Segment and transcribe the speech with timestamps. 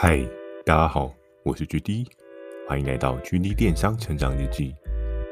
[0.00, 0.24] 嗨，
[0.64, 2.06] 大家好，我是 GD，
[2.68, 4.72] 欢迎来到 GD 电商成长日记。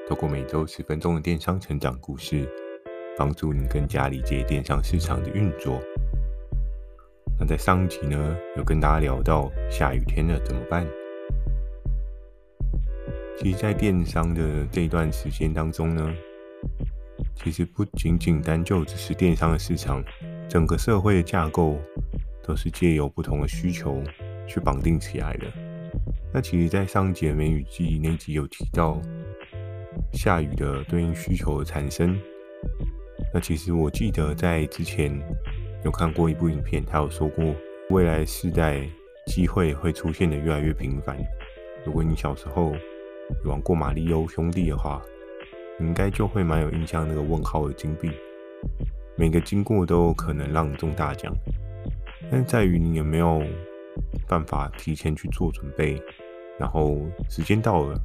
[0.09, 2.49] 透过每周十分钟的电商成长故事，
[3.17, 5.81] 帮助你更加理解电商市场的运作。
[7.39, 10.85] 那在上一集呢，有跟大家聊到下雨天了怎么办？
[13.39, 16.13] 其实，在电商的这一段时间当中呢，
[17.37, 20.03] 其实不仅仅单就只是电商的市场，
[20.49, 21.79] 整个社会的架构
[22.43, 24.03] 都是借由不同的需求。
[24.47, 25.47] 去绑定起来的。
[26.33, 29.01] 那其实，在上一集梅雨季那集有提到
[30.13, 32.19] 下雨的对应需求的产生。
[33.33, 35.19] 那其实我记得在之前
[35.85, 37.55] 有看过一部影片，他有说过
[37.91, 38.87] 未来世代
[39.27, 41.17] 机会会出现的越来越频繁。
[41.87, 42.75] 如果你小时候
[43.45, 45.01] 有玩过马里欧兄弟的话，
[45.81, 48.11] 你应该就会蛮有印象那个问号的金币，
[49.17, 51.35] 每个经过都有可能让你中大奖，
[52.31, 53.43] 但在于你有没有。
[54.29, 56.01] 办法提前去做准备，
[56.59, 56.99] 然后
[57.29, 58.01] 时间到了，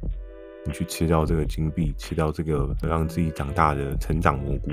[0.64, 4.70] 你去吃到这个金币，吃到这个让自己长大的成长蘑菇。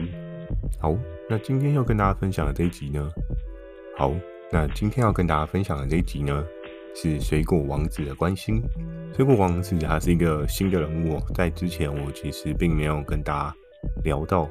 [0.80, 0.96] 好，
[1.30, 3.10] 那今天要跟大家分享的这一集呢？
[3.98, 4.14] 好，
[4.52, 6.46] 那今天要跟大家分享的这一集呢，
[6.96, 8.62] 是水果王子的关心。
[9.16, 13.56] 水果王子他是一个新的人物，在之前我其实并没有跟大家
[14.04, 14.50] 聊到，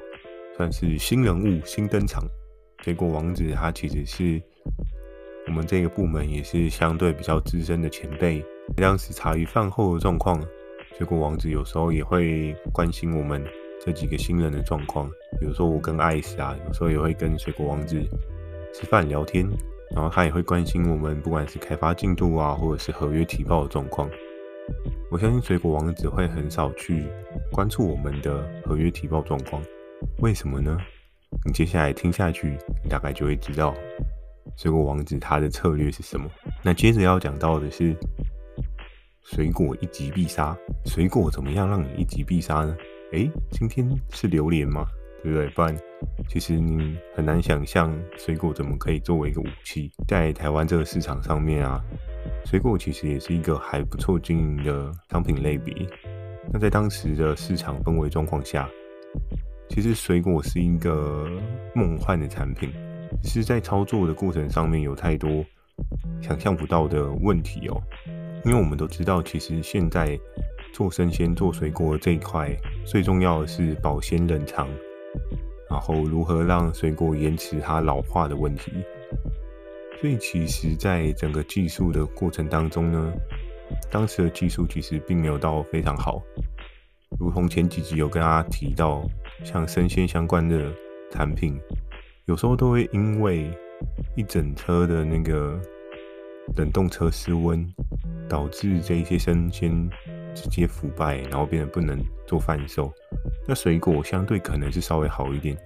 [0.56, 2.24] 算是新人物新登场。
[2.82, 4.42] 水果王子他其实是。
[5.48, 8.44] 我们这个部门也是相对比较资深的前辈，
[8.76, 10.40] 当时茶余饭后的状况，
[10.96, 13.42] 水果王子有时候也会关心我们
[13.80, 15.10] 这几个新人的状况。
[15.40, 17.98] 比如说我跟艾斯啊，有时候也会跟水果王子
[18.74, 19.48] 吃饭聊天，
[19.94, 24.08] 然后他也会关心我们不管是开发进度啊，或者是合约提报的状况。
[25.10, 27.06] 我相信水果王子会很少去
[27.50, 29.62] 关注我们的合约提报状况，
[30.18, 30.76] 为什么呢？
[31.46, 33.74] 你接下来听下去，你大概就会知道。
[34.56, 36.28] 水果王子他的策略是什么？
[36.62, 37.94] 那接着要讲到的是，
[39.22, 40.56] 水果一击必杀。
[40.86, 42.76] 水果怎么样让你一击必杀呢？
[43.12, 44.86] 诶，今天是榴莲吗？
[45.22, 45.48] 对不对？
[45.50, 45.76] 不然，
[46.28, 51.82] 其实你很难想象水果怎么可以作为一个武器，在台湾这个市场上面啊，
[52.44, 55.74] 水果其实也是一个还不错经营的商品类别。
[56.52, 58.68] 那在当时的市场氛围状况下，
[59.68, 61.28] 其实水果是一个
[61.74, 62.70] 梦幻的产品。
[63.22, 65.44] 是在操作的过程上面有太多
[66.20, 67.80] 想象不到的问题哦，
[68.44, 70.18] 因为我们都知道，其实现在
[70.72, 72.54] 做生鲜、做水果这一块，
[72.84, 74.68] 最重要的是保鲜冷藏，
[75.70, 78.72] 然后如何让水果延迟它老化的问题。
[80.00, 83.12] 所以，其实，在整个技术的过程当中呢，
[83.90, 86.22] 当时的技术其实并没有到非常好，
[87.18, 89.02] 如同前几集有跟大家提到，
[89.44, 90.72] 像生鲜相关的
[91.10, 91.58] 产品。
[92.28, 93.50] 有时候都会因为
[94.14, 95.58] 一整车的那个
[96.58, 97.66] 冷冻车失温，
[98.28, 99.88] 导致这一些生鲜
[100.34, 102.92] 直接腐败，然后变得不能做贩售。
[103.46, 105.56] 那水果相对可能是稍微好一点，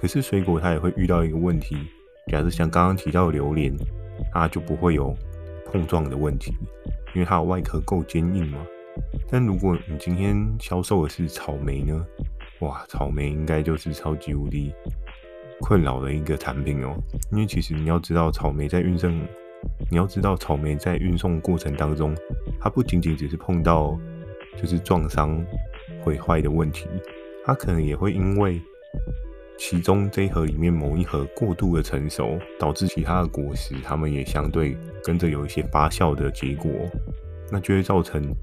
[0.00, 1.76] 可是水果它也会遇到一个问题，
[2.26, 3.72] 假设像刚刚提到的榴莲，
[4.32, 5.16] 它就不会有
[5.66, 6.52] 碰撞的问题，
[7.14, 8.58] 因为它的外壳够坚硬嘛。
[9.30, 12.04] 但如果你今天销售的是草莓呢？
[12.62, 14.74] 哇，草莓应该就是超级无敌
[15.60, 16.96] 困扰的一个产品哦，
[17.32, 19.12] 因为其实你要知道，草莓在运送，
[19.90, 22.16] 你要知道草莓在运送过程当中，
[22.60, 23.98] 它不仅仅只是碰到
[24.56, 25.44] 就是撞伤、
[26.02, 26.88] 毁坏的问题，
[27.44, 28.60] 它可能也会因为
[29.58, 36.70] 其中这一盒里面某一盒过度的成熟，导致其他的果实它们也相对跟着有一些发酵的结果，
[37.52, 38.34] 那就会造成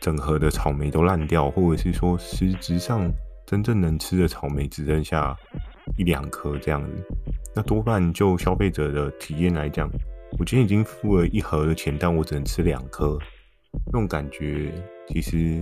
[0.00, 3.12] 整盒的草莓都烂掉，或者是说实质上
[3.44, 5.36] 真正能吃的草莓只剩下。
[5.96, 7.04] 一两颗这样子，
[7.54, 9.90] 那多半就消费者的体验来讲，
[10.38, 13.18] 我今天已经付了一盒的钱，但我只能吃两颗，
[13.86, 14.72] 那种感觉
[15.08, 15.60] 其实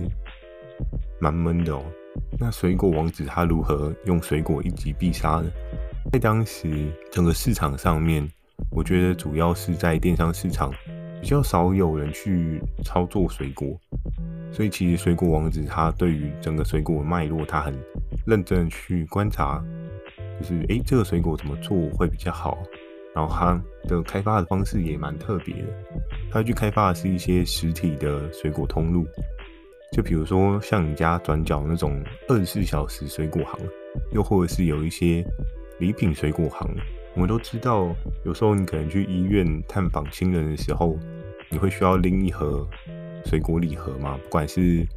[1.19, 1.83] 蛮闷的哦。
[2.39, 5.49] 那水果王子他如何用水果一击必杀呢？
[6.11, 8.27] 在当时整个市场上面，
[8.71, 10.71] 我觉得主要是在电商市场
[11.21, 13.77] 比较少有人去操作水果，
[14.51, 17.77] 所以其实水果王子他对于整个水果的脉络，他很
[18.25, 19.63] 认真去观察。
[20.39, 22.57] 就是诶、欸，这个水果怎么做会比较好？
[23.15, 25.67] 然后它的开发的方式也蛮特别的。
[26.31, 29.05] 它去开发的是一些实体的水果通路，
[29.91, 33.59] 就比如说像你家转角那种二十四小时水果行，
[34.13, 35.25] 又或者是有一些
[35.79, 36.69] 礼品水果行。
[37.15, 37.93] 我们都知道，
[38.23, 40.95] 有时候你可能去医院探访亲人的时候，
[41.49, 42.65] 你会需要拎一盒
[43.25, 44.17] 水果礼盒嘛？
[44.23, 44.87] 不管是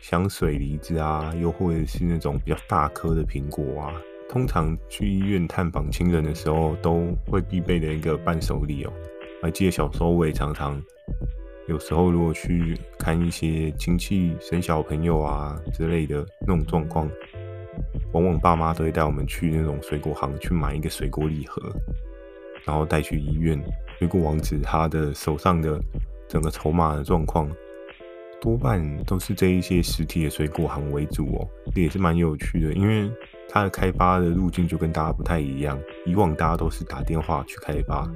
[0.00, 3.92] 香水梨子啊，又或者是那种比较大颗的苹果啊。
[4.28, 8.92] 通常去医院探访亲人的时候，都会必备的一个伴手礼哦。
[9.42, 10.80] 还记得小时候我也常常，
[11.66, 17.08] 有时候如果去看一些亲戚生小朋友啊之类的那种状况，
[18.12, 21.62] 往往爸妈都会带我们去那种水果行去买一个水果礼盒，
[22.64, 23.58] 然后带去医院。
[23.98, 25.80] 水果王子他的手上的
[26.28, 27.50] 整个筹码的状况，
[28.40, 33.10] 多半都是这一些实体的水果行为主哦，这也是蛮有趣的，因为
[33.48, 35.78] 它的开发的路径就跟大家不太一样。
[36.04, 38.08] 以往大家都是打电话去开发，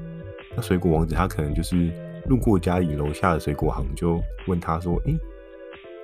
[0.54, 1.90] 那水果王子他可能就是
[2.26, 5.18] 路过家里楼下的水果行，就问他说：“诶，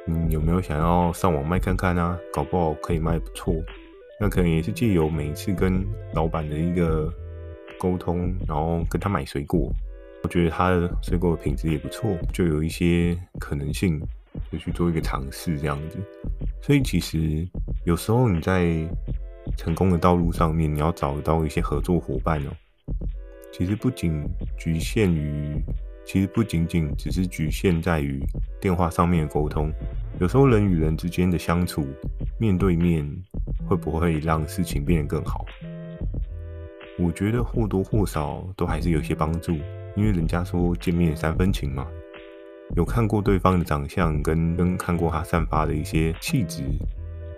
[0.06, 2.18] 你有没有想要上网卖看看啊？
[2.32, 3.54] 搞不好可以卖不错。”
[4.20, 7.12] 那可能也是借由每次跟老板的一个。
[7.80, 9.72] 沟通，然后跟他买水果，
[10.24, 14.00] 我觉得他的水果的品质也不错，就有一些可能性，
[14.50, 15.96] 就去做一个尝试这样子。
[16.60, 17.46] 所以其实
[17.84, 18.84] 有时候你在
[19.58, 22.50] 成功的道路上面，你要找到一些合作伙伴哦。
[23.52, 24.22] 其实不仅
[24.56, 25.60] 局限于，
[26.06, 28.24] 其实不仅仅只是局限在于
[28.60, 29.68] 电话上面的沟通，
[30.20, 31.84] 有时候人与人之间的相处，
[32.38, 33.04] 面对面
[33.66, 35.44] 会不会让事情变得更好？
[36.96, 39.52] 我觉得或多或少都还是有些帮助，
[39.96, 41.84] 因为人家说见面三分情嘛，
[42.76, 46.62] 有看过对方的长相，跟跟看过他散发的一些气质，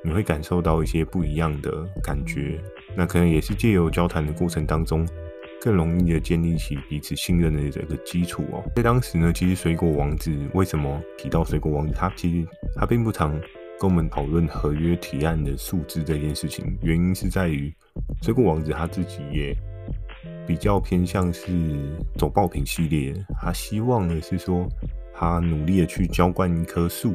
[0.03, 2.59] 你会感受到一些不一样的感觉。
[2.97, 5.07] 那可能也是借由交谈的过程当中，
[5.61, 8.65] 更容易的建立起彼此信任的这个基础哦。
[8.75, 13.33] 在当时呢，其实水果王子为什么提到水果王子，他其实他并不常
[13.79, 17.73] 跟我们讨论合约提案的数字这件事情，原因是在于。
[18.23, 19.57] 水果王子他自己也
[20.47, 21.51] 比较偏向是
[22.19, 24.69] 走爆品系列，他希望的是说，
[25.15, 27.15] 他努力的去浇灌一棵树，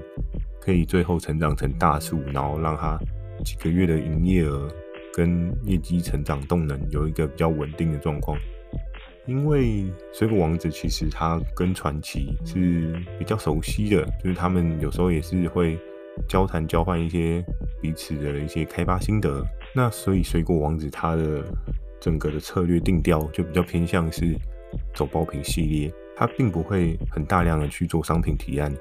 [0.66, 2.98] 可以最后成长成大树，然后让他
[3.44, 4.68] 几个月的营业额
[5.14, 8.36] 跟业绩成长动能有一个比较稳定的状况。
[9.28, 15.78] 因为水果王子其实他跟传奇是比较熟悉的，就是他们有时候也是会
[16.28, 17.44] 交谈交换一些
[17.82, 19.46] 彼此的一些开发心得。
[19.74, 21.44] 那所以，水果王子他的
[22.00, 24.36] 整个的策略定调就比较偏向是
[24.94, 28.72] 走爆品系列，他并不会很大量的去做商品提案，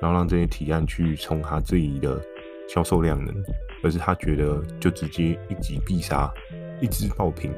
[0.00, 2.20] 然后让这些提案去冲他自己的
[2.68, 3.34] 销售量能，
[3.82, 6.32] 而是他觉得就直接一击必杀，
[6.80, 7.52] 一支爆品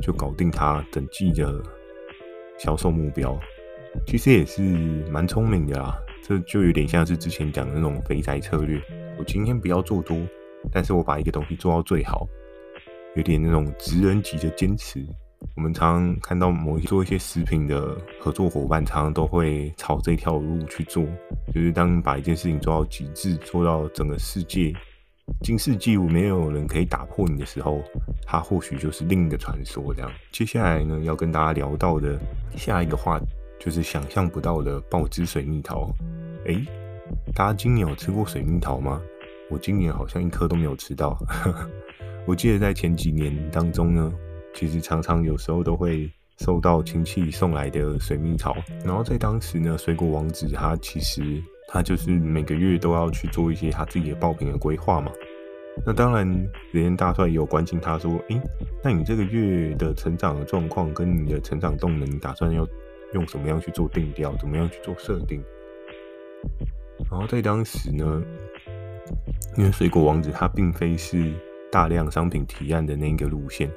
[0.00, 1.62] 就搞定他整季的
[2.58, 3.38] 销售目标。
[4.06, 4.62] 其实也是
[5.10, 8.80] 蛮聪明的啦，这就有点像是之前讲的那种肥宅策略，
[9.18, 10.16] 我今天不要做多。
[10.70, 12.26] 但是我把一个东西做到最好，
[13.16, 15.04] 有点那种职人级的坚持。
[15.56, 21.04] 我们常常看到某一些做一些食品的合作伙伴，常常都会朝这条路去做。
[21.54, 24.72] 就是当把一件事情做到极致，做到整个世界
[25.42, 27.82] 今世纪，没有人可以打破你的时候，
[28.26, 29.92] 它或许就是另一个传说。
[29.94, 32.18] 这样，接下来呢，要跟大家聊到的
[32.56, 33.26] 下一个话题，
[33.60, 35.90] 就是想象不到的爆汁水蜜桃。
[36.46, 36.64] 诶，
[37.34, 39.00] 大家今年有吃过水蜜桃吗？
[39.50, 41.18] 我今年好像一颗都没有吃到。
[42.26, 44.12] 我记得在前几年当中呢，
[44.54, 48.56] 其实常常有时候都会收到亲戚送来的水蜜桃。
[48.84, 55.10] 然后在当时呢，水果王子他其实他就是每个月都要去做一些他自己的爆品的规划嘛。
[55.86, 56.28] 那当然，
[56.72, 58.40] 雷恩大帅也有关心他说：“诶，
[58.82, 62.66] 那你这个月的成长的状况跟你的成长动能，打算要
[63.14, 64.34] 用什么样去做定调？
[64.36, 65.42] 怎么样去做设定？”
[67.10, 68.22] 然后在当时呢。
[69.58, 71.30] 因为水果王子他并非是
[71.70, 73.68] 大量商品提案的那个路线，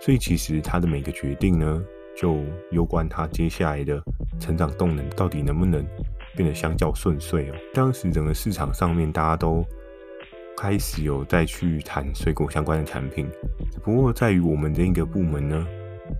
[0.00, 1.82] 所以其实他的每个决定呢，
[2.16, 4.02] 就攸关他接下来的
[4.38, 5.84] 成长动能到底能不能
[6.36, 7.54] 变得相较顺遂哦。
[7.74, 9.64] 当时整个市场上面大家都
[10.56, 13.28] 开始有再去谈水果相关的产品，
[13.70, 15.66] 只不过在于我们的一个部门呢，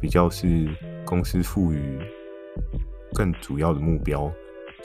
[0.01, 0.69] 比较是
[1.05, 1.99] 公司赋予
[3.15, 4.31] 更主要的目标，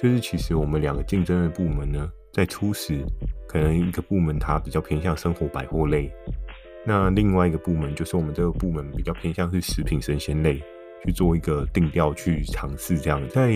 [0.01, 2.11] 就是其实我们两个竞争的部门呢。
[2.31, 3.05] 在初始，
[3.47, 6.11] 可能一个部门它比较偏向生活百货类，
[6.85, 10.61] 那另外一个部门就是我们这个部门比较偏向是食品生鲜类，
[11.05, 13.21] 去做一个定调去尝试这样。
[13.29, 13.53] 在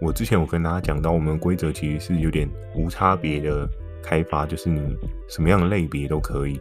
[0.00, 3.68] 我之前，我跟大家讲到，我们规则其实是有点无差别的
[4.02, 4.80] 开发，就是你
[5.28, 6.60] 什么样的类别都可以。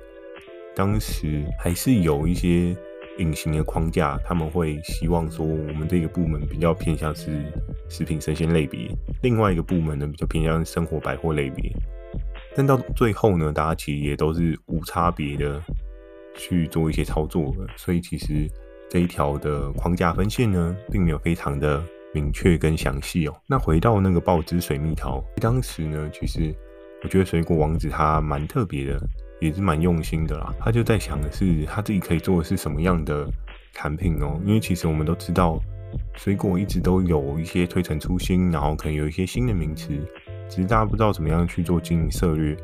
[0.76, 2.76] 当时还是有一些。
[3.20, 7.46] 隐形的框架，他们会希望说，我们这个部门比较偏向是
[7.88, 8.90] 食品生鲜类别，
[9.22, 11.72] 另外一个部门呢比较偏向生活百货类别。
[12.56, 15.62] 但到最后呢，大家其实也都是无差别的
[16.36, 18.50] 去做一些操作的，所以其实
[18.90, 23.36] 这一条的框架分线呢，并没有非常的明确跟详细哦。
[23.48, 26.54] 那回到那个爆汁水蜜桃，当时呢，其实
[27.04, 29.00] 我觉得水果王子他蛮特别的。
[29.40, 33.28] 也是蛮用心的啦，他就在想的是他自己可以做的是什么样的
[33.74, 34.40] 产品哦。
[34.46, 35.60] 因为其实我们都知道，
[36.16, 39.90] 水果一直都有一些推陈出新，然后可能有一些新的名词，
[40.48, 42.56] 只是大家不知道怎么样去做经营策略。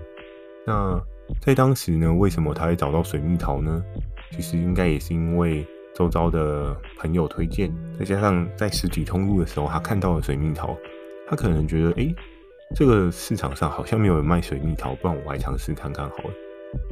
[0.65, 0.97] 那
[1.41, 3.83] 在当时呢，为什么他会找到水蜜桃呢？
[4.31, 10.77] 其实应该也是因为周遭的朋友推荐，再加上在实体通路的时候，他看到了水蜜桃，
[11.27, 12.13] 他可能觉得，哎，
[12.75, 16.33] 这个市场上好像没有人卖水蜜桃，不然我来尝试看看好了。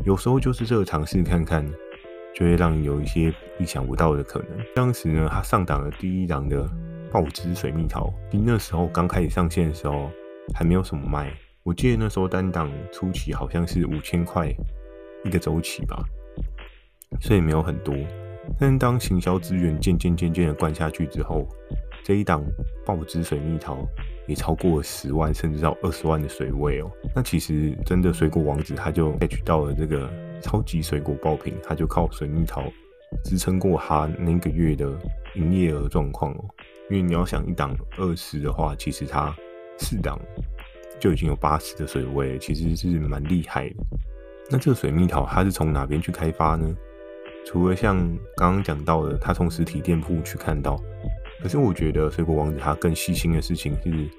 [0.06, 1.64] 有时候就是这个尝试看看，
[2.34, 4.50] 就会让你有一些意想不到的可能。
[4.76, 6.68] 当时呢，他上档了第一档的
[7.12, 10.10] 爆汁水蜜桃，因那时候刚开始上线的时候，
[10.56, 11.32] 还没有什么卖。
[11.68, 14.50] 我记得那时候单档初期好像是五千块
[15.26, 16.02] 一个周期吧，
[17.20, 17.94] 所以没有很多。
[18.58, 21.46] 但是当行销资源渐渐渐渐的灌下去之后，
[22.06, 22.42] 这一档
[22.86, 23.86] 爆汁水蜜桃
[24.30, 26.90] 也超过了十万甚至到二十万的水位哦。
[27.14, 30.10] 那其实真的水果王子他就 catch 到了这个
[30.42, 32.64] 超级水果爆品，他就靠水蜜桃
[33.26, 34.98] 支撑过他那个月的
[35.36, 36.46] 营业额状况哦。
[36.90, 39.36] 因为你要想一档二十的话，其实它
[39.78, 40.18] 四档。
[41.00, 43.76] 就已经有八十的水位，其实是蛮厉害的。
[44.50, 46.76] 那这个水蜜桃它是从哪边去开发呢？
[47.46, 47.98] 除了像
[48.36, 50.78] 刚刚讲到的，他从实体店铺去看到，
[51.42, 54.10] 可是我觉得水果王子他更细心的事情是，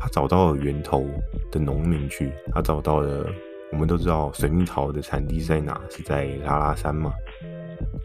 [0.00, 1.06] 他找到了源头
[1.50, 3.26] 的农民去，他找到了。
[3.70, 7.10] 我们都知道水蜜桃的产地在哪，是在拉拉山嘛。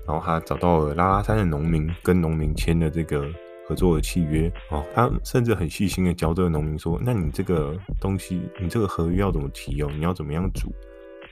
[0.08, 3.28] 然后他找到了拉拉山的农民，跟农民签了这个。
[3.68, 9.92] 合作的契约哦，他甚至很细心的教这个农民说：“那你这个东西，你这个合约要怎么提哦？
[9.94, 10.72] 你要怎么样煮？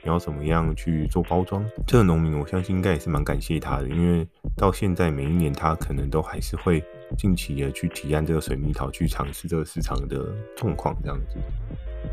[0.02, 6.84] 你要怎么样去做包装？”这个农民我相信应该也是蛮感谢他的，因为到现在每一年他可能都还是会
[7.16, 11.38] 近期的去提案这个水蜜桃，去尝试这个市场的状况，这样子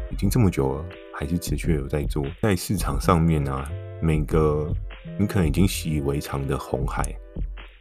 [0.10, 2.26] 已经这么久了，还是持续有在做。
[2.42, 3.70] 在市场上面啊，
[4.02, 4.74] 每个
[5.20, 7.14] 你可能已经习以为常的红海。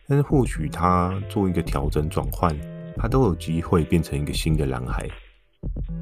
[0.09, 2.55] 但是或许他做一个调整转换，
[2.97, 5.09] 他都有机会变成一个新的蓝海。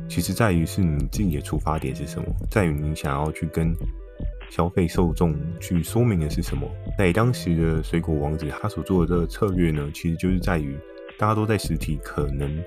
[0.09, 3.75] 其实在于是你自己的出发点是什么，在于你想要去跟
[4.51, 6.67] 消费受众去说明的是什么。
[6.99, 10.77] 在当时的水果王子他所做的这个策略呢，其实就是在于
[11.19, 12.59] 大家都在实体可能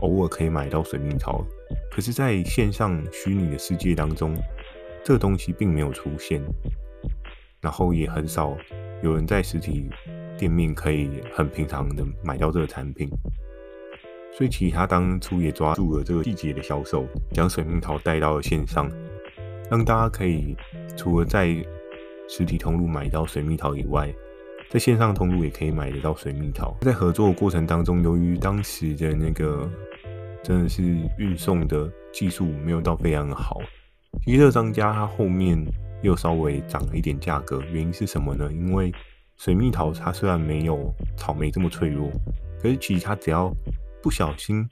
[0.00, 1.44] 偶尔可以买到水蜜桃，
[1.90, 4.36] 可是在线上虚拟的世界当中，
[5.02, 6.40] 这个东西并没有出现，
[7.60, 8.56] 然后也很少
[9.02, 9.88] 有人在实体。
[10.38, 13.08] 店面可以很平常的买到这个产品，
[14.36, 18.90] 所以其实他当初也抓住了这个季节的销售，将水蜜桃带到了线上，
[19.70, 20.56] 让大家可以
[20.96, 21.54] 除了在
[22.28, 24.12] 实体通路买到水蜜桃以外，
[24.70, 26.76] 在线上通路也可以买得到水蜜桃。
[26.80, 29.70] 在合作的过程当中，由于当时的那个
[30.42, 30.82] 真的是
[31.18, 33.60] 运送的技术没有到非常的好，
[34.24, 35.56] 其实这个商家他后面
[36.02, 38.50] 又稍微涨了一点价格，原因是什么呢？
[38.52, 38.92] 因为
[39.36, 42.10] 水蜜桃它虽然没有草莓这么脆弱，
[42.62, 43.52] 可是其实它只要
[44.02, 44.66] 不小心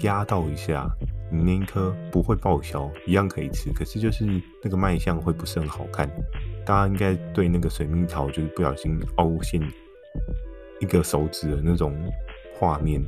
[0.00, 0.90] 压到一下，
[1.30, 3.72] 你那一颗不会报销，一样可以吃。
[3.72, 4.26] 可是就是
[4.62, 6.08] 那个卖相会不是很好看。
[6.66, 9.60] 大家应该对那个水蜜桃就是不小心凹陷
[10.80, 11.94] 一个手指的那种
[12.58, 13.02] 画面，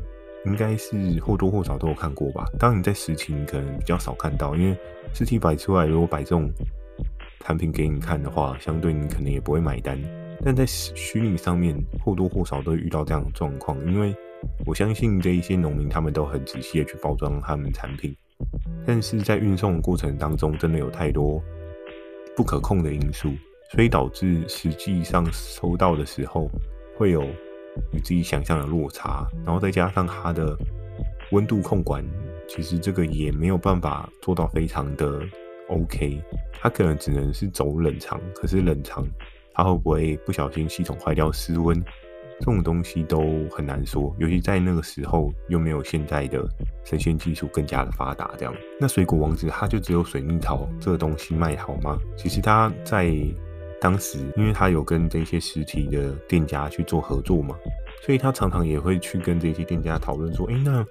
[0.47, 2.45] 应该是或多或少都有看过吧？
[2.59, 4.77] 当你在实体你可能比较少看到，因为
[5.13, 6.51] 实体摆出来如果摆这种
[7.41, 9.99] 产品给你看的话，相对你可能也不会买单。
[10.43, 14.15] 但在虚拟上面或多或少都遇到这样的状况，因为
[14.67, 18.15] 我相信这一些农民他们都很仔细的去包装他们产品，
[18.87, 21.43] 但是在运送的过程当中真的有太多
[22.37, 23.33] 不可控的因素，
[23.73, 26.51] 所以导致实际上收到的时候
[26.97, 27.23] 会有
[27.93, 30.57] 与自己想象的落差，然后再加上它的
[31.31, 32.05] 温度控管，
[32.47, 35.23] 其实这个也没有办法做到非常的
[35.69, 36.21] OK，
[36.61, 39.07] 它可能只能是走冷藏，可是冷藏。
[39.55, 41.83] 它会不会不小心系统坏掉失温？
[42.41, 46.45] 这种东西都很难说，尤其在那个时候又没有现在的
[46.83, 48.33] 生鲜技术更加的发达。
[48.37, 51.97] 这样，那水果王子它就只有水蜜桃这个东西卖好吗？
[52.17, 53.15] 其实他在
[53.81, 57.55] 当时，因为他有跟这些实体的店家去做合作嘛，
[58.03, 60.85] 所以他常常也会去跟这些店家讨论说：“诶，那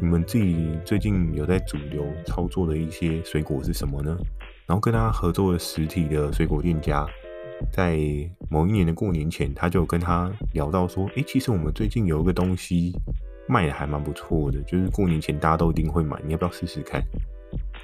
[0.00, 4.16] 你们自己最近有在主流操作的一些水果是什么呢？”
[4.66, 7.06] 然后跟他合作的实体的水果店家。
[7.72, 7.98] 在
[8.50, 12.92] 某一年的过年前，他就跟他聊到说：“诶，其实我们最近有一个东西
[13.46, 17.02] 卖的还蛮不错的，就是过年前大家都一定会买，你要不要试试看？”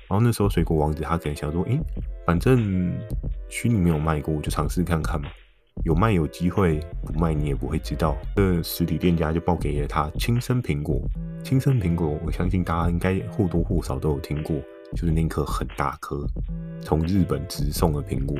[0.08, 1.78] 然后那时候水果王子他可能想说：“诶，
[2.26, 2.92] 反正
[3.48, 5.28] 虚拟没有卖过，我就尝试看看嘛。
[5.84, 11.00] 有卖有机会，不卖你也不会知道。”这实体店家就报给了他青森苹果。
[11.42, 14.56] 青森苹果，我相信大家应该或多或少都有听过，
[14.92, 16.24] 就是那颗很大颗
[16.80, 18.36] 从日本直送的苹果。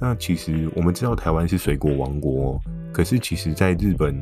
[0.00, 2.60] 那其实我们知道台湾是水果王国，
[2.92, 4.14] 可是其实在日本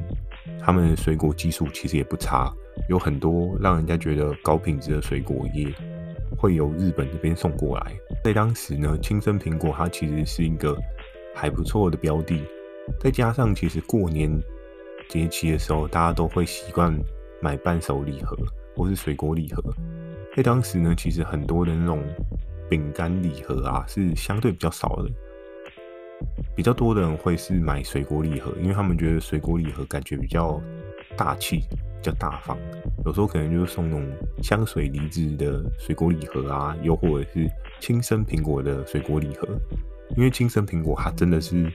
[0.58, 2.50] 他们的水果技术其实也不差，
[2.88, 5.72] 有很多让人家觉得高品质的水果也
[6.38, 7.92] 会由日本这边送过来。
[8.24, 10.76] 在当时呢，青森苹果它其实是一个
[11.34, 12.42] 还不错的标的，
[12.98, 14.30] 再加上其实过年
[15.10, 16.98] 节气的时候，大家都会习惯
[17.42, 18.34] 买伴手礼盒
[18.74, 19.62] 或是水果礼盒。
[20.34, 22.02] 在当时呢，其实很多的那种
[22.68, 25.10] 饼干礼盒啊，是相对比较少的。
[26.54, 30.60] 比较多的人会是买水果礼盒，因为他们觉得水果礼盒感觉比较
[31.16, 32.56] 大气、比较大方。
[33.04, 34.06] 有时候可能就是送那种
[34.42, 37.48] 香水梨子的水果礼盒啊，又或者是
[37.80, 39.48] 青森苹果的水果礼盒。
[40.16, 41.70] 因为青森苹果它真的是，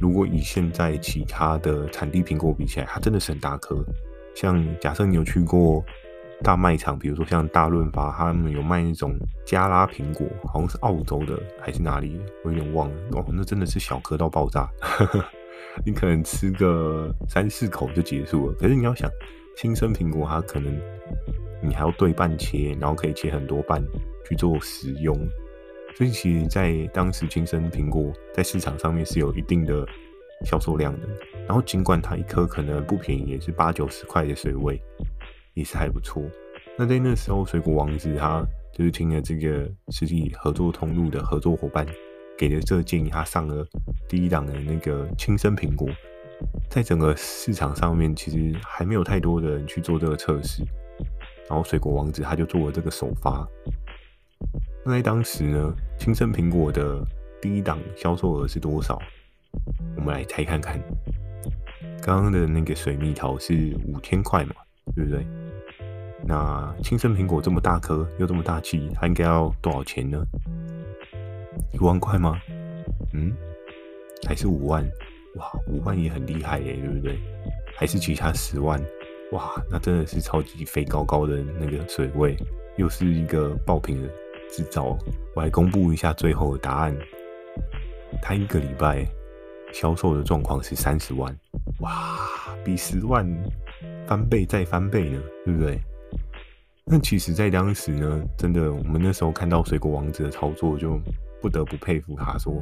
[0.00, 3.84] 如果以现在其他的产地苹果比起来，它真的是很大颗。
[4.34, 5.84] 像假设你有去过。
[6.42, 9.14] 大卖场，比如说像大润发，他们有卖那种
[9.46, 12.96] 加拉苹果，好像是澳洲的还是哪里，我有点忘了。
[13.12, 14.68] 哦，那真的是小颗到爆炸，
[15.86, 18.56] 你可能吃个三四口就结束了。
[18.58, 19.08] 可是你要想，
[19.56, 20.76] 青森苹果它可能
[21.62, 23.82] 你还要对半切，然后可以切很多半
[24.28, 25.16] 去做食用，
[25.94, 29.86] 所以其实，在当时青森苹果在市场上面是有一定的
[30.44, 31.08] 销售量的。
[31.46, 34.80] 然后尽管它一颗可能不便宜，也是八九十块的水位。
[35.54, 36.22] 也是还不错。
[36.78, 41.86] 那在那时候，水果王子他就是听了这个实体合作通路的合作伙伴
[42.38, 43.66] 给的这个建议，他上了
[44.08, 45.88] 第一档的那个青森苹果。
[46.68, 50.64] 在整个市场上面，其实还没有太多的人去做这个测试。
[51.48, 53.46] 然后水果王子他就做了这个首发。
[54.84, 57.06] 那在当时呢，青森苹果的
[57.40, 58.98] 第一档销售额是多少？
[59.96, 60.80] 我们来猜看看。
[62.00, 64.54] 刚刚的那个水蜜桃是五千块嘛，
[64.96, 65.24] 对不对？
[66.24, 70.22] 那青森苹果这么大颗又这么大气，它应该要多少钱呢？
[71.72, 72.40] 一万块吗？
[73.12, 73.32] 嗯，
[74.26, 74.84] 还是五万？
[75.36, 77.18] 哇，五万也很厉害耶，对不对？
[77.74, 78.80] 还是其他十万？
[79.32, 82.36] 哇，那真的是超级飞高高的那个水位，
[82.76, 84.08] 又是一个爆品的
[84.50, 84.96] 制造。
[85.34, 86.96] 我来公布一下最后的答案，
[88.20, 89.06] 它一个礼拜
[89.72, 91.34] 销售的状况是三十万，
[91.80, 92.28] 哇，
[92.62, 93.26] 比十万
[94.06, 95.80] 翻倍再翻倍呢，对不对？
[96.84, 101.00] 那其实，在当时呢，真的，我们那时候看到水果王子的操作，就
[101.40, 102.52] 不得不佩服他，说：“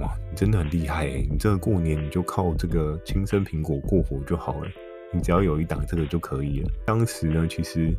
[0.00, 4.70] 哇，你真的很厉害诶，你这个过年你就靠这个青森苹果过活就好了，
[5.12, 7.94] 你只要有一档这个就可以了。”当时呢，其实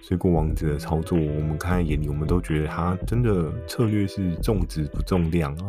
[0.00, 5.66] 水果王子的操作，我们看在眼里，我们都觉得他真的策略是重质不重量啊，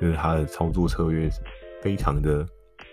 [0.00, 1.30] 就是他的操作策略
[1.80, 2.44] 非常的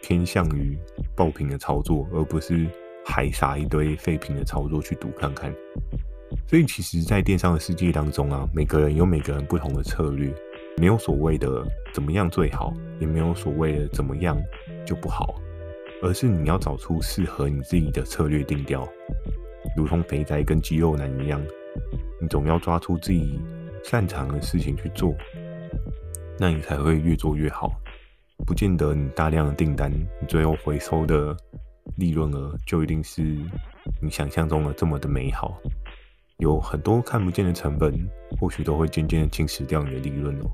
[0.04, 0.78] 偏向于
[1.16, 2.70] 爆品的操作，而不是。
[3.06, 5.54] 还撒一堆废品的操作去赌看看，
[6.48, 10.34] 所以其实，在电商的世界当中啊，每个人有每个人不同的策略，
[10.78, 14.38] 没有所谓的怎么样最好，也没有所谓的怎么样
[14.86, 15.36] 就不好，
[16.04, 18.88] 而是你要找出适合你自己的策略定调，
[19.76, 21.42] 如同肥宅跟肌肉男一样，
[22.22, 23.40] 你总要抓出自己
[23.84, 25.14] 擅长的事情去做，
[26.38, 27.72] 那你才会越做越好，
[28.46, 31.36] 不见得你大量的订单，你最后回收的。
[32.02, 33.22] 利润额就一定是
[34.02, 35.56] 你想象中的这么的美好，
[36.40, 37.94] 有很多看不见的成本，
[38.40, 40.50] 或许都会渐渐的侵蚀掉你的利润哦。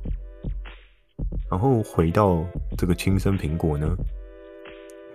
[1.50, 2.46] 然后回到
[2.78, 3.96] 这个青森苹果呢，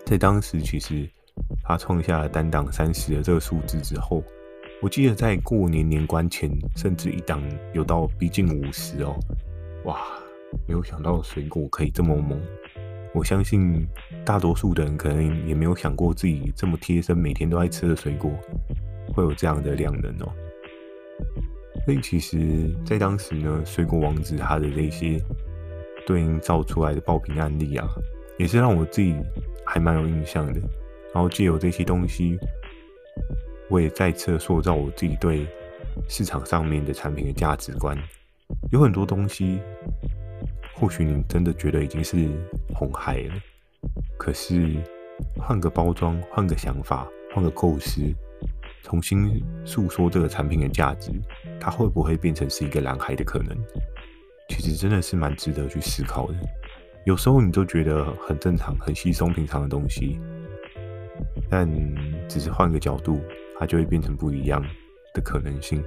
[0.06, 1.06] 在当时其实
[1.62, 4.24] 他创下了单档三十的这个数字之后，
[4.80, 7.42] 我记得在过年年关前，甚至一档
[7.74, 9.14] 有到逼近五十哦，
[9.84, 10.00] 哇，
[10.66, 12.40] 没有想到水果可以这么猛。
[13.14, 13.86] 我相信
[14.24, 18.30] 大多数的人可能也没有想过自己这么贴身，每天都爱吃的水果
[19.14, 20.32] 会有这样的量能哦。
[21.84, 25.20] 所以其实，在当时呢，水果王子他的这些
[26.06, 27.86] 对应造出来的爆品案例啊，
[28.38, 29.14] 也是让我自己
[29.66, 30.60] 还蛮有印象的。
[31.12, 32.38] 然后借由这些东西，
[33.68, 35.46] 我也再次塑造我自己对
[36.08, 37.96] 市场上面的产品的价值观。
[38.70, 39.58] 有很多东西。
[40.82, 42.28] 或许你真的觉得已经是
[42.74, 43.34] 红海了，
[44.18, 44.76] 可是
[45.36, 48.02] 换个包装、换个想法、换个构思，
[48.82, 51.12] 重新诉说这个产品的价值，
[51.60, 53.56] 它会不会变成是一个蓝海的可能？
[54.48, 56.34] 其实真的是蛮值得去思考的。
[57.06, 60.18] 有时候你都觉得很正常、很稀松平常的东西，
[61.48, 61.64] 但
[62.28, 63.20] 只是换个角度，
[63.56, 64.60] 它就会变成不一样
[65.14, 65.80] 的可能性。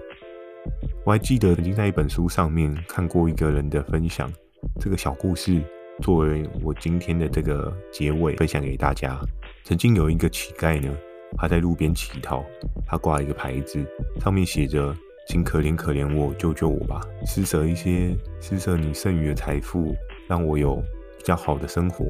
[1.04, 4.32] 我还记得曾经在一本书上面看过一个人的分享。
[4.80, 5.62] 这个小故事
[6.02, 9.18] 作为我今天的这个结尾，分享给大家。
[9.64, 10.96] 曾经有一个乞丐呢，
[11.38, 12.44] 他在路边乞讨，
[12.86, 13.84] 他挂了一个牌子，
[14.20, 14.96] 上面写着
[15.28, 17.02] ：“请可怜可怜我，救救我吧！
[17.26, 19.96] 施舍一些，施舍你剩余的财富，
[20.28, 20.76] 让我有
[21.18, 22.06] 比较好的生活。”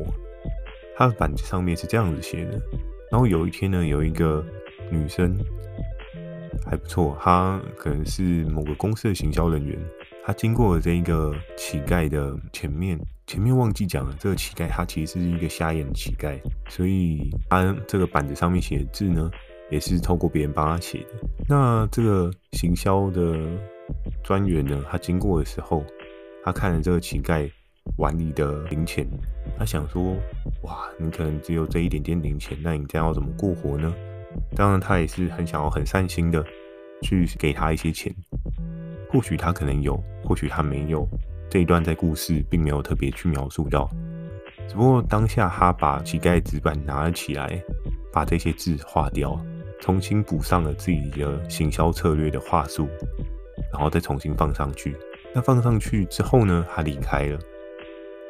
[0.97, 2.59] 他的板子上面是这样子写的。
[3.11, 4.43] 然后有一天呢，有一个
[4.89, 5.37] 女生
[6.65, 9.77] 还不错，她可能是某个公司的行销人员，
[10.25, 19.29] 他经过了这一个乞丐的前面，前面忘记讲了，这个乞丐他其实是一个瞎眼的乞丐，所以他这个板子上面写的字呢，
[19.69, 21.27] 也是透过别人帮他写的。
[21.47, 23.37] 那这个行销的
[24.23, 25.85] 专员呢，他经过的时候，
[26.43, 27.49] 他看了这个乞丐。
[27.97, 29.05] 碗里的零钱，
[29.59, 30.17] 他想说
[30.65, 33.93] ：“哇，你可能只有这一点点零钱，那你这样要怎么过活呢？”
[34.57, 36.43] 当然，他也是很想要很善心的
[37.03, 38.11] 去给他一些钱。
[39.15, 41.07] 或许他可能有，或许他没有。
[41.49, 43.89] 这一段在故事并没有特别去描述到。
[44.67, 47.63] 只不过当下他把乞丐纸板拿了起来，
[48.11, 49.39] 把这些字划掉，
[49.79, 52.89] 重新补上了自己的行销策略的话术，
[53.71, 54.93] 然后再重新放上去。
[55.33, 57.39] 那放上去之后呢，他离开了。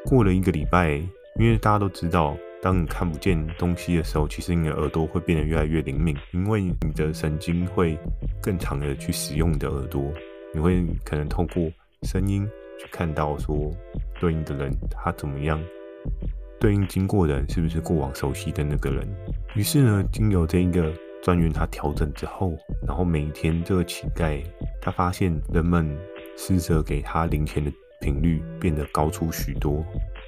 [0.06, 1.02] 过了一个礼拜，
[1.40, 7.98] 因为大家都知道，当你看不见东西的时候，其实你的耳朵会变得越来越灵敏，因为你的神经会
[8.40, 10.14] 更长的去使用你的耳朵，
[10.56, 11.70] 你会可能透过
[12.04, 13.70] 声音去看到说
[14.20, 15.62] 对应的人他怎么样，
[16.60, 19.06] 对应经过的人是不是过往熟悉的那个人。
[19.54, 20.92] 于是呢，经由这一个
[21.22, 24.42] 专员他调整之后，然后每一天这个乞丐
[24.82, 25.96] 他发现人们
[26.38, 27.72] 施舍给他零钱的。
[28.02, 29.84] 频率变得高出许多。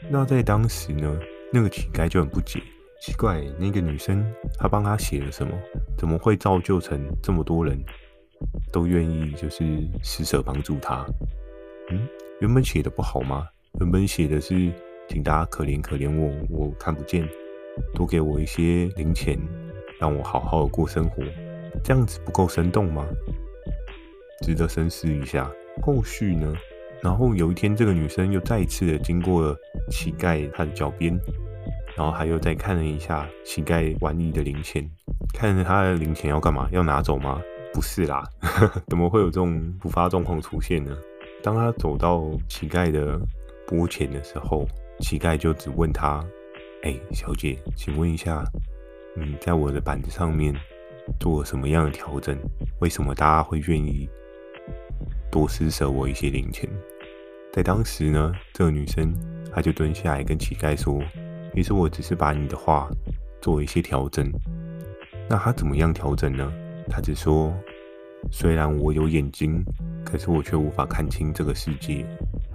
[0.09, 1.19] 那在当时呢，
[1.51, 2.59] 那个乞丐就很不解，
[3.01, 4.25] 奇怪，那个女生
[4.57, 5.53] 她帮他写了什么？
[5.95, 7.77] 怎么会造就成这么多人
[8.71, 9.63] 都愿意就是
[10.03, 11.05] 施舍帮助他？
[11.89, 12.07] 嗯，
[12.41, 13.47] 原本写的不好吗？
[13.79, 14.71] 原本写的是
[15.07, 17.27] 请大家可怜可怜我，我看不见，
[17.93, 19.39] 多给我一些零钱，
[19.99, 21.23] 让我好好的过生活，
[21.83, 23.05] 这样子不够生动吗？
[24.43, 25.51] 值得深思一下。
[25.83, 26.53] 后续呢？
[27.03, 29.55] 然后有一天，这个女生又再一次的经过了
[29.91, 31.15] 乞丐他的脚边，
[31.95, 34.83] 然后还又再看了一下乞丐碗里的零钱，
[35.33, 36.67] 看着他的零钱要干嘛？
[36.71, 37.39] 要拿走吗？
[37.77, 38.23] 不是啦，
[38.89, 40.97] 怎么会有这种突发状况出现呢？
[41.43, 43.19] 当他走到乞丐的
[43.67, 44.67] 脖前的时候，
[44.99, 46.25] 乞丐就只问他
[46.81, 48.43] ：“哎，小姐，请问一下，
[49.15, 50.55] 你在我的板子上面
[51.19, 52.35] 做了什么样的调整？
[52.81, 54.09] 为什么大家会愿意？”
[55.29, 56.67] 多施舍我一些零钱，
[57.53, 59.13] 在当时呢，这个女生
[59.53, 60.99] 她就蹲下来跟乞丐说
[61.53, 62.89] ：“其实我只是把你的话
[63.39, 64.27] 做一些调整。”
[65.29, 66.51] 那她怎么样调整呢？
[66.89, 67.53] 她只说
[68.31, 69.63] ：“虽然我有眼睛，
[70.05, 72.05] 可是我却无法看清这个世界。”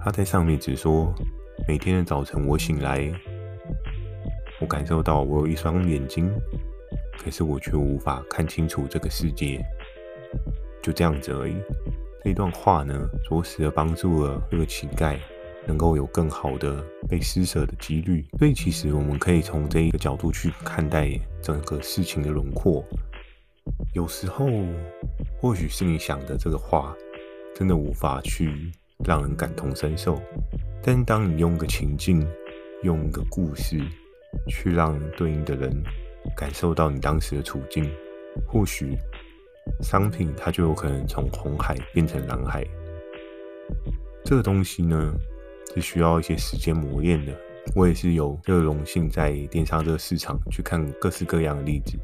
[0.03, 1.13] 他在上面只说
[1.67, 3.11] ：“每天的早晨我醒来，
[4.59, 6.31] 我感受到我有一双眼睛，
[7.17, 9.63] 可是我却无法看清楚这个世界。”
[10.83, 11.55] 就这样子而已。
[12.23, 15.17] 这段话呢，着实的帮助了这个乞丐
[15.65, 18.25] 能够有更好的被施舍的几率。
[18.37, 21.09] 所以，其实我们可以从这一个角度去看待
[21.41, 22.83] 整个事情的轮廓。
[23.93, 24.47] 有时候，
[25.39, 26.95] 或许是你想的这个话，
[27.55, 28.71] 真的无法去
[29.05, 30.21] 让人感同身受。
[30.81, 32.27] 但，当你用个情境，
[32.83, 33.79] 用个故事，
[34.47, 35.71] 去让对应的人
[36.35, 37.89] 感受到你当时的处境，
[38.47, 38.97] 或许。
[39.81, 42.65] 商品它就有可能从红海变成蓝海，
[44.25, 45.13] 这个东西呢
[45.73, 47.33] 是需要一些时间磨练的。
[47.73, 51.97] 我也是有这个荣幸在电商这个市场去看各式各样的例子，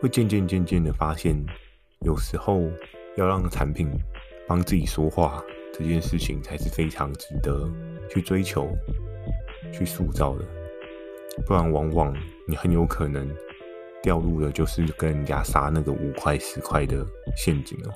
[0.00, 1.36] 会渐渐渐渐的发现，
[2.00, 2.62] 有时候
[3.16, 3.90] 要让产品
[4.46, 7.68] 帮自己说话，这件事情才是非常值得
[8.08, 8.68] 去追求、
[9.72, 10.44] 去塑造的，
[11.46, 13.28] 不然往往你很有可能。
[14.00, 17.04] 掉入的就是跟人家杀那个五块十块的
[17.36, 17.90] 陷阱哦，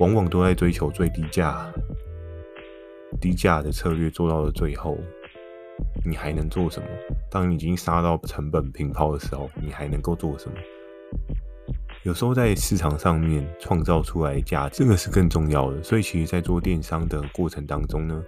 [0.00, 1.72] 往往都在追求最低价，
[3.20, 4.98] 低价的策略做到了最后，
[6.04, 6.88] 你还能做什么？
[7.30, 10.56] 当你已经杀到成本平抛的时候，你还能够做什么？
[12.06, 15.82] 有时候在市场上面创造出来价值，这个是更重要的。
[15.82, 18.22] 所以，其实，在做电商的过程当中呢，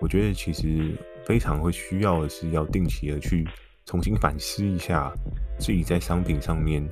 [0.00, 0.94] 我觉得其实
[1.26, 3.46] 非常会需要的是要定期的去
[3.84, 5.12] 重新反思一下。
[5.58, 6.88] 自己在商品上面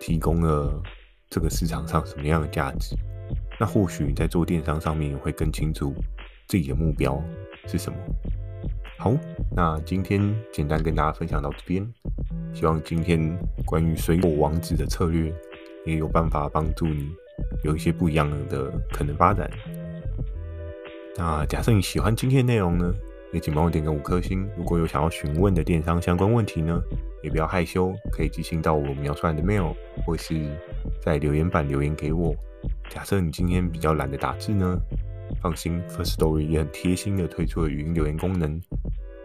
[0.00, 0.82] 提供了
[1.30, 2.96] 这个市场上什么样的价值？
[3.60, 5.94] 那或许你在做电商上面也会更清楚
[6.48, 7.22] 自己的目标
[7.68, 7.98] 是什么。
[9.02, 9.12] 好，
[9.50, 11.84] 那今天简单跟大家分享到这边，
[12.54, 13.36] 希望今天
[13.66, 15.34] 关于水果王子的策略
[15.84, 17.10] 也有办法帮助你
[17.64, 19.50] 有一些不一样的可能发展。
[21.16, 22.94] 那假设你喜欢今天的内容呢，
[23.32, 24.48] 也请帮我点个五颗星。
[24.56, 26.80] 如果有想要询问的电商相关问题呢，
[27.24, 29.74] 也不要害羞，可以寄信到我描述栏的 mail，
[30.06, 30.48] 或是
[31.00, 32.32] 在留言板留言给我。
[32.88, 34.78] 假设你今天比较懒得打字呢，
[35.42, 38.60] 放心，First Story 也很贴心的推出了语音留言功能，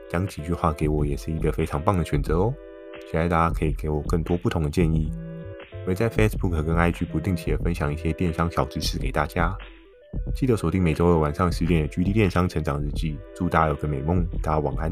[0.09, 2.53] 讲几句话给我，也是一个非常棒的选择哦。
[3.05, 5.11] 期待大家可以给我更多不同的建议。
[5.83, 9.55] 我会在 Facebook 跟 IG 不定期的分享一些电商小知识给大家。
[10.33, 13.13] 记得锁定每周二晚上十点的《GD 电商成长日记》。
[13.35, 14.89] 祝大家有个美梦，大家晚安。